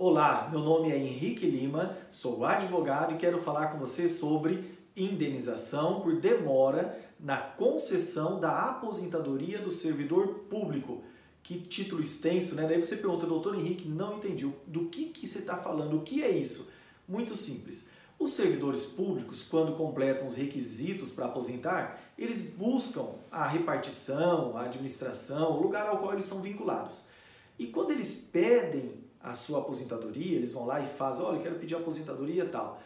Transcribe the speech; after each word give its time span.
Olá, 0.00 0.48
meu 0.48 0.60
nome 0.60 0.92
é 0.92 0.96
Henrique 0.96 1.44
Lima, 1.44 1.98
sou 2.08 2.44
advogado 2.44 3.14
e 3.14 3.16
quero 3.16 3.42
falar 3.42 3.72
com 3.72 3.80
você 3.80 4.08
sobre 4.08 4.78
indenização 4.96 6.00
por 6.02 6.20
demora 6.20 7.04
na 7.18 7.36
concessão 7.36 8.38
da 8.38 8.68
aposentadoria 8.68 9.58
do 9.58 9.72
servidor 9.72 10.44
público. 10.48 11.02
Que 11.42 11.60
título 11.60 12.00
extenso, 12.00 12.54
né? 12.54 12.68
Daí 12.68 12.78
você 12.78 12.96
pergunta, 12.96 13.26
doutor 13.26 13.56
Henrique, 13.56 13.88
não 13.88 14.18
entendi. 14.18 14.48
Do 14.68 14.84
que, 14.84 15.06
que 15.06 15.26
você 15.26 15.40
está 15.40 15.56
falando? 15.56 15.96
O 15.96 16.02
que 16.02 16.22
é 16.22 16.30
isso? 16.30 16.72
Muito 17.08 17.34
simples. 17.34 17.90
Os 18.20 18.30
servidores 18.30 18.84
públicos, 18.84 19.42
quando 19.42 19.74
completam 19.74 20.28
os 20.28 20.36
requisitos 20.36 21.10
para 21.10 21.26
aposentar, 21.26 22.00
eles 22.16 22.54
buscam 22.54 23.16
a 23.32 23.48
repartição, 23.48 24.56
a 24.56 24.62
administração, 24.62 25.58
o 25.58 25.60
lugar 25.60 25.88
ao 25.88 25.98
qual 25.98 26.12
eles 26.12 26.26
são 26.26 26.40
vinculados. 26.40 27.10
E 27.58 27.66
quando 27.66 27.90
eles 27.90 28.28
pedem 28.32 29.07
a 29.22 29.34
sua 29.34 29.60
aposentadoria, 29.60 30.36
eles 30.36 30.52
vão 30.52 30.66
lá 30.66 30.80
e 30.80 30.86
fazem, 30.86 31.24
olha, 31.24 31.36
eu 31.36 31.42
quero 31.42 31.58
pedir 31.58 31.74
aposentadoria 31.74 32.46
tal. 32.46 32.80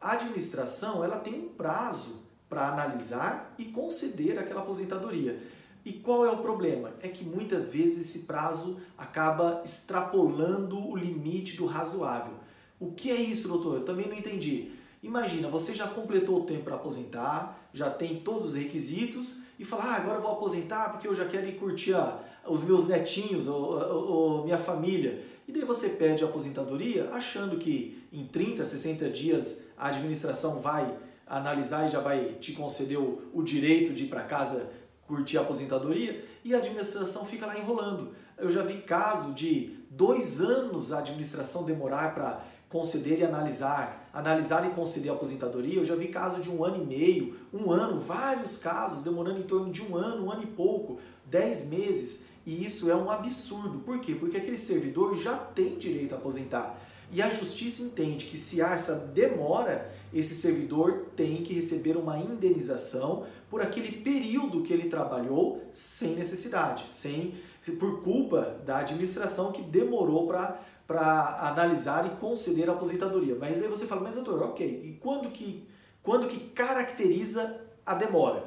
A 0.00 0.12
administração, 0.12 1.02
ela 1.02 1.18
tem 1.18 1.34
um 1.34 1.48
prazo 1.48 2.28
para 2.48 2.68
analisar 2.68 3.54
e 3.58 3.66
conceder 3.66 4.38
aquela 4.38 4.60
aposentadoria. 4.60 5.42
E 5.84 5.92
qual 5.92 6.24
é 6.24 6.30
o 6.30 6.38
problema? 6.38 6.92
É 7.00 7.08
que 7.08 7.24
muitas 7.24 7.72
vezes 7.72 8.06
esse 8.06 8.26
prazo 8.26 8.80
acaba 8.96 9.62
extrapolando 9.64 10.78
o 10.78 10.96
limite 10.96 11.56
do 11.56 11.66
razoável. 11.66 12.34
O 12.78 12.92
que 12.92 13.10
é 13.10 13.16
isso, 13.16 13.48
doutor? 13.48 13.76
Eu 13.76 13.84
também 13.84 14.06
não 14.06 14.16
entendi. 14.16 14.72
Imagina, 15.02 15.48
você 15.48 15.74
já 15.74 15.86
completou 15.86 16.40
o 16.40 16.44
tempo 16.44 16.64
para 16.64 16.74
aposentar, 16.74 17.68
já 17.72 17.90
tem 17.90 18.20
todos 18.20 18.50
os 18.50 18.54
requisitos 18.56 19.44
e 19.58 19.64
fala, 19.64 19.84
ah, 19.84 19.96
agora 19.96 20.18
eu 20.18 20.22
vou 20.22 20.32
aposentar 20.32 20.90
porque 20.90 21.06
eu 21.06 21.14
já 21.14 21.24
quero 21.24 21.46
ir 21.46 21.58
curtir 21.58 21.94
a, 21.94 22.20
os 22.48 22.62
meus 22.64 22.88
netinhos 22.88 23.46
ou, 23.46 23.78
ou, 23.78 24.08
ou 24.08 24.44
minha 24.44 24.58
família. 24.58 25.24
E 25.46 25.52
daí 25.52 25.64
você 25.64 25.90
pede 25.90 26.24
aposentadoria 26.24 27.10
achando 27.12 27.56
que 27.56 28.06
em 28.12 28.26
30, 28.26 28.64
60 28.64 29.08
dias 29.08 29.68
a 29.76 29.88
administração 29.88 30.60
vai 30.60 30.94
analisar 31.26 31.86
e 31.86 31.90
já 31.90 32.00
vai 32.00 32.36
te 32.40 32.52
conceder 32.52 32.98
o, 32.98 33.22
o 33.32 33.42
direito 33.42 33.92
de 33.92 34.04
ir 34.04 34.08
para 34.08 34.22
casa 34.22 34.70
curtir 35.06 35.38
a 35.38 35.40
aposentadoria 35.40 36.22
e 36.44 36.54
a 36.54 36.58
administração 36.58 37.24
fica 37.24 37.46
lá 37.46 37.58
enrolando. 37.58 38.12
Eu 38.36 38.50
já 38.50 38.62
vi 38.62 38.82
caso 38.82 39.32
de 39.32 39.78
dois 39.90 40.40
anos 40.40 40.92
a 40.92 40.98
administração 40.98 41.64
demorar 41.64 42.14
para 42.14 42.44
conceder 42.68 43.20
e 43.20 43.24
analisar, 43.24 44.08
analisar 44.12 44.66
e 44.66 44.74
conceder 44.74 45.10
a 45.10 45.14
aposentadoria. 45.14 45.78
Eu 45.78 45.84
já 45.84 45.96
vi 45.96 46.08
caso 46.08 46.40
de 46.40 46.50
um 46.50 46.62
ano 46.62 46.82
e 46.82 46.86
meio, 46.86 47.36
um 47.52 47.72
ano, 47.72 47.98
vários 47.98 48.58
casos 48.58 49.02
demorando 49.02 49.40
em 49.40 49.44
torno 49.44 49.72
de 49.72 49.82
um 49.82 49.96
ano, 49.96 50.26
um 50.26 50.30
ano 50.30 50.42
e 50.42 50.46
pouco, 50.46 51.00
dez 51.24 51.68
meses. 51.68 52.27
E 52.48 52.64
isso 52.64 52.90
é 52.90 52.96
um 52.96 53.10
absurdo. 53.10 53.80
Por 53.80 54.00
quê? 54.00 54.14
Porque 54.14 54.38
aquele 54.38 54.56
servidor 54.56 55.14
já 55.18 55.36
tem 55.36 55.76
direito 55.76 56.14
a 56.14 56.16
aposentar. 56.16 56.80
E 57.12 57.20
a 57.20 57.28
justiça 57.28 57.82
entende 57.82 58.24
que 58.24 58.38
se 58.38 58.62
há 58.62 58.70
essa 58.70 58.94
demora, 58.94 59.92
esse 60.14 60.34
servidor 60.34 61.08
tem 61.14 61.42
que 61.42 61.52
receber 61.52 61.94
uma 61.94 62.16
indenização 62.16 63.26
por 63.50 63.60
aquele 63.60 63.92
período 63.92 64.62
que 64.62 64.72
ele 64.72 64.88
trabalhou 64.88 65.62
sem 65.70 66.16
necessidade, 66.16 66.88
sem 66.88 67.34
por 67.78 68.02
culpa 68.02 68.56
da 68.64 68.78
administração 68.78 69.52
que 69.52 69.60
demorou 69.60 70.26
para 70.26 70.58
para 70.86 71.46
analisar 71.50 72.06
e 72.06 72.16
conceder 72.18 72.70
a 72.70 72.72
aposentadoria. 72.72 73.36
Mas 73.38 73.60
aí 73.60 73.68
você 73.68 73.84
fala, 73.84 74.00
mas 74.00 74.14
doutor, 74.14 74.42
ok, 74.42 74.66
e 74.66 74.92
quando 74.94 75.28
que, 75.28 75.68
quando 76.02 76.26
que 76.26 76.40
caracteriza 76.40 77.60
a 77.84 77.94
demora? 77.94 78.42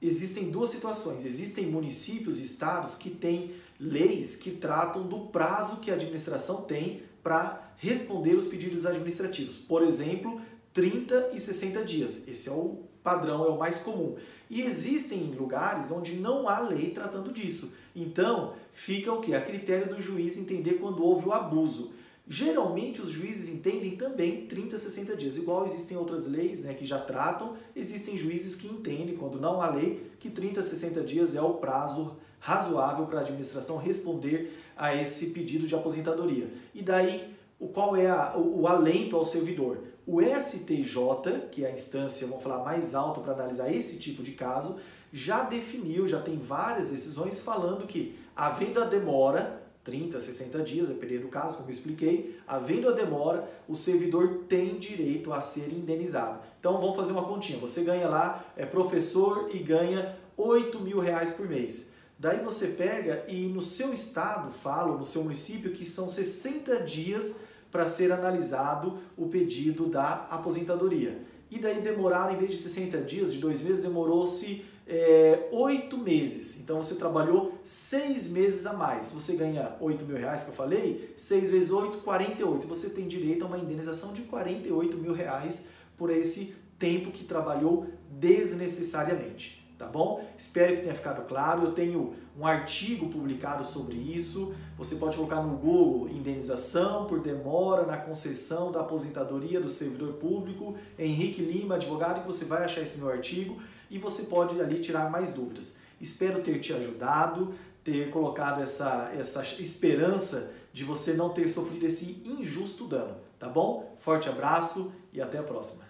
Existem 0.00 0.50
duas 0.50 0.70
situações. 0.70 1.24
Existem 1.24 1.66
municípios 1.66 2.38
e 2.38 2.44
estados 2.44 2.94
que 2.94 3.10
têm 3.10 3.54
leis 3.78 4.36
que 4.36 4.50
tratam 4.50 5.06
do 5.06 5.26
prazo 5.26 5.80
que 5.80 5.90
a 5.90 5.94
administração 5.94 6.62
tem 6.62 7.02
para 7.22 7.74
responder 7.76 8.34
os 8.34 8.46
pedidos 8.46 8.86
administrativos. 8.86 9.58
Por 9.58 9.82
exemplo, 9.82 10.40
30 10.72 11.30
e 11.32 11.40
60 11.40 11.84
dias. 11.84 12.28
Esse 12.28 12.48
é 12.48 12.52
o 12.52 12.82
padrão, 13.02 13.44
é 13.44 13.48
o 13.48 13.58
mais 13.58 13.78
comum. 13.78 14.16
E 14.48 14.62
existem 14.62 15.34
lugares 15.34 15.90
onde 15.90 16.16
não 16.16 16.48
há 16.48 16.60
lei 16.60 16.90
tratando 16.90 17.32
disso. 17.32 17.76
Então, 17.94 18.54
fica 18.72 19.12
o 19.12 19.20
que? 19.20 19.34
A 19.34 19.40
critério 19.40 19.94
do 19.94 20.00
juiz 20.00 20.36
entender 20.36 20.74
quando 20.74 21.02
houve 21.02 21.28
o 21.28 21.32
abuso. 21.32 21.94
Geralmente 22.28 23.00
os 23.00 23.10
juízes 23.10 23.48
entendem 23.48 23.96
também 23.96 24.46
30 24.46 24.74
a 24.74 24.78
60 24.78 25.16
dias. 25.16 25.36
Igual 25.36 25.64
existem 25.64 25.96
outras 25.96 26.26
leis 26.26 26.64
né, 26.64 26.74
que 26.74 26.84
já 26.84 26.98
tratam, 26.98 27.56
existem 27.74 28.16
juízes 28.16 28.56
que 28.56 28.66
entendem, 28.66 29.16
quando 29.16 29.40
não 29.40 29.60
há 29.60 29.70
lei, 29.70 30.10
que 30.18 30.28
30 30.28 30.58
a 30.58 30.62
60 30.62 31.02
dias 31.02 31.36
é 31.36 31.40
o 31.40 31.54
prazo 31.54 32.16
razoável 32.40 33.06
para 33.06 33.20
a 33.20 33.22
administração 33.22 33.76
responder 33.76 34.58
a 34.76 34.94
esse 34.94 35.30
pedido 35.30 35.68
de 35.68 35.74
aposentadoria. 35.74 36.52
E 36.74 36.82
daí, 36.82 37.32
o 37.60 37.68
qual 37.68 37.96
é 37.96 38.10
a, 38.10 38.36
o, 38.36 38.62
o 38.62 38.66
alento 38.66 39.16
ao 39.16 39.24
servidor? 39.24 39.78
O 40.04 40.20
STJ, 40.20 41.48
que 41.50 41.64
é 41.64 41.68
a 41.68 41.72
instância, 41.72 42.26
vamos 42.26 42.42
falar, 42.42 42.64
mais 42.64 42.94
alta 42.94 43.20
para 43.20 43.34
analisar 43.34 43.72
esse 43.72 43.98
tipo 43.98 44.22
de 44.22 44.32
caso, 44.32 44.78
já 45.12 45.42
definiu, 45.42 46.06
já 46.06 46.20
tem 46.20 46.36
várias 46.36 46.88
decisões 46.88 47.38
falando 47.38 47.86
que, 47.86 48.18
havendo 48.34 48.82
a 48.82 48.84
demora, 48.84 49.62
30, 49.86 50.18
60 50.18 50.62
dias, 50.64 50.88
dependendo 50.88 51.22
do 51.22 51.28
caso, 51.28 51.58
como 51.58 51.70
expliquei, 51.70 52.36
havendo 52.44 52.88
a 52.88 52.92
demora, 52.92 53.48
o 53.68 53.76
servidor 53.76 54.40
tem 54.48 54.80
direito 54.80 55.32
a 55.32 55.40
ser 55.40 55.72
indenizado. 55.72 56.40
Então 56.58 56.80
vamos 56.80 56.96
fazer 56.96 57.12
uma 57.12 57.22
continha. 57.22 57.60
Você 57.60 57.84
ganha 57.84 58.08
lá, 58.08 58.44
é 58.56 58.66
professor 58.66 59.48
e 59.54 59.60
ganha 59.60 60.16
8 60.36 60.80
mil 60.80 60.98
reais 60.98 61.30
por 61.30 61.48
mês. 61.48 61.94
Daí 62.18 62.40
você 62.40 62.68
pega 62.68 63.24
e 63.28 63.46
no 63.46 63.62
seu 63.62 63.92
estado 63.92 64.50
fala, 64.50 64.96
no 64.96 65.04
seu 65.04 65.22
município, 65.22 65.72
que 65.72 65.84
são 65.84 66.08
60 66.08 66.80
dias 66.80 67.44
para 67.70 67.86
ser 67.86 68.10
analisado 68.10 68.98
o 69.16 69.28
pedido 69.28 69.86
da 69.86 70.26
aposentadoria. 70.28 71.22
E 71.50 71.58
daí 71.58 71.80
demoraram, 71.80 72.34
em 72.34 72.38
vez 72.38 72.52
de 72.52 72.58
60 72.58 73.00
dias, 73.02 73.32
de 73.32 73.38
dois 73.38 73.62
meses, 73.62 73.82
demorou-se 73.82 74.64
é, 74.86 75.48
oito 75.52 75.98
meses. 75.98 76.60
Então 76.60 76.82
você 76.82 76.94
trabalhou 76.94 77.58
seis 77.62 78.30
meses 78.30 78.66
a 78.66 78.72
mais. 78.72 79.10
Você 79.12 79.34
ganha 79.34 79.76
8 79.80 80.04
mil 80.04 80.16
reais 80.16 80.44
que 80.44 80.50
eu 80.50 80.54
falei, 80.54 81.12
6 81.16 81.50
vezes 81.50 81.70
8, 81.70 81.98
48. 81.98 82.66
Você 82.66 82.90
tem 82.90 83.06
direito 83.08 83.44
a 83.44 83.48
uma 83.48 83.58
indenização 83.58 84.12
de 84.12 84.22
48 84.22 84.96
mil 84.96 85.12
reais 85.12 85.68
por 85.96 86.10
esse 86.10 86.54
tempo 86.78 87.10
que 87.10 87.24
trabalhou 87.24 87.86
desnecessariamente 88.10 89.65
tá 89.78 89.86
bom? 89.86 90.24
Espero 90.36 90.76
que 90.76 90.82
tenha 90.82 90.94
ficado 90.94 91.26
claro. 91.26 91.64
Eu 91.64 91.72
tenho 91.72 92.14
um 92.38 92.46
artigo 92.46 93.08
publicado 93.08 93.64
sobre 93.64 93.96
isso. 93.96 94.54
Você 94.76 94.96
pode 94.96 95.16
colocar 95.16 95.42
no 95.42 95.56
Google 95.56 96.08
indenização 96.08 97.06
por 97.06 97.20
demora 97.20 97.84
na 97.84 97.96
concessão 97.96 98.72
da 98.72 98.80
aposentadoria 98.80 99.60
do 99.60 99.68
servidor 99.68 100.14
público, 100.14 100.76
Henrique 100.98 101.42
Lima, 101.42 101.76
advogado, 101.76 102.20
que 102.20 102.26
você 102.26 102.44
vai 102.44 102.64
achar 102.64 102.80
esse 102.80 102.98
meu 102.98 103.10
artigo 103.10 103.60
e 103.90 103.98
você 103.98 104.24
pode 104.24 104.60
ali 104.60 104.78
tirar 104.78 105.10
mais 105.10 105.32
dúvidas. 105.32 105.80
Espero 106.00 106.42
ter 106.42 106.58
te 106.58 106.72
ajudado, 106.72 107.54
ter 107.82 108.10
colocado 108.10 108.62
essa, 108.62 109.12
essa 109.16 109.42
esperança 109.60 110.54
de 110.72 110.84
você 110.84 111.14
não 111.14 111.30
ter 111.30 111.48
sofrido 111.48 111.86
esse 111.86 112.22
injusto 112.26 112.86
dano, 112.86 113.16
tá 113.38 113.48
bom? 113.48 113.96
Forte 113.98 114.28
abraço 114.28 114.92
e 115.12 115.22
até 115.22 115.38
a 115.38 115.42
próxima. 115.42 115.84